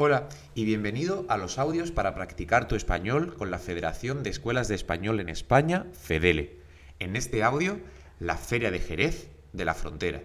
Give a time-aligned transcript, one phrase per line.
[0.00, 4.68] Hola y bienvenido a los audios para practicar tu español con la Federación de Escuelas
[4.68, 6.56] de Español en España, FEDELE.
[7.00, 7.80] En este audio,
[8.20, 10.22] la Feria de Jerez de la Frontera.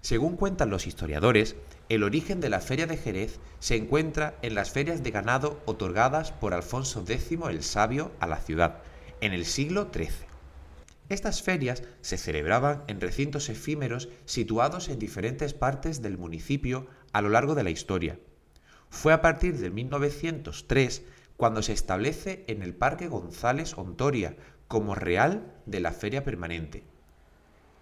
[0.00, 1.54] Según cuentan los historiadores,
[1.88, 6.32] el origen de la Feria de Jerez se encuentra en las ferias de ganado otorgadas
[6.32, 8.82] por Alfonso X el Sabio a la ciudad,
[9.20, 10.08] en el siglo XIII.
[11.08, 17.28] Estas ferias se celebraban en recintos efímeros situados en diferentes partes del municipio a lo
[17.28, 18.18] largo de la historia
[18.90, 21.02] fue a partir de 1903
[21.36, 24.36] cuando se establece en el Parque González Ontoria
[24.68, 26.84] como real de la feria permanente.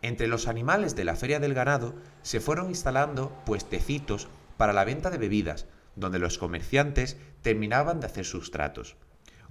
[0.03, 5.11] Entre los animales de la feria del ganado se fueron instalando puestecitos para la venta
[5.11, 8.97] de bebidas, donde los comerciantes terminaban de hacer sus tratos.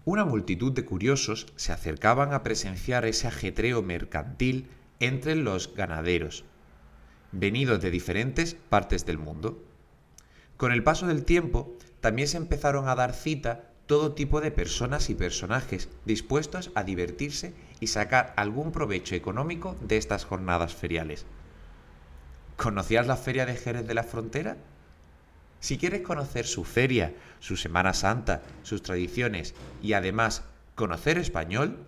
[0.06, 4.68] Una multitud de curiosos se acercaban a presenciar ese ajetreo mercantil
[5.00, 6.44] entre los ganaderos,
[7.32, 9.64] venidos de diferentes partes del mundo.
[10.64, 15.10] Con el paso del tiempo, también se empezaron a dar cita todo tipo de personas
[15.10, 21.26] y personajes dispuestos a divertirse y sacar algún provecho económico de estas jornadas feriales.
[22.56, 24.56] ¿Conocías la Feria de Jerez de la Frontera?
[25.60, 30.44] Si quieres conocer su feria, su Semana Santa, sus tradiciones y además
[30.76, 31.86] conocer español,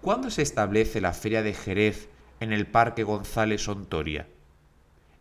[0.00, 2.08] ¿Cuándo se establece la feria de Jerez
[2.40, 4.26] en el Parque González Ontoria?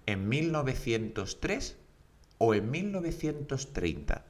[0.06, 1.76] ¿En 1903
[2.38, 4.26] o en 1930?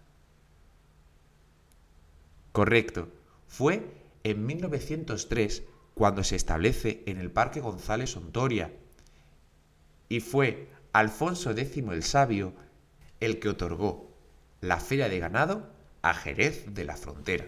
[2.52, 3.10] Correcto,
[3.50, 3.92] fue
[4.24, 5.64] en 1903
[5.96, 8.72] cuando se establece en el Parque González Ontoria.
[10.08, 12.54] Y fue Alfonso X el Sabio
[13.20, 14.08] el que otorgó
[14.62, 15.68] la feria de ganado
[16.02, 17.46] a Jerez de la Frontera.